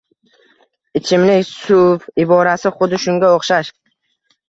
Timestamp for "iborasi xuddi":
2.25-3.05